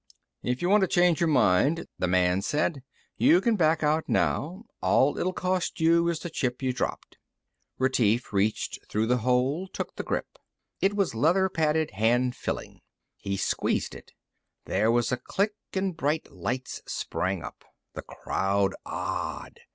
[0.41, 2.81] "If you want to change your mind," the man said,
[3.17, 4.63] "you can back out now.
[4.81, 7.19] All it'll cost you is the chip you dropped."
[7.77, 10.39] Retief reached through the hole, took the grip.
[10.79, 12.81] It was leather padded hand filling.
[13.15, 14.13] He squeezed it.
[14.65, 17.63] There was a click and bright lights sprang up.
[17.93, 19.43] The crowd ah!
[19.45, 19.59] ed.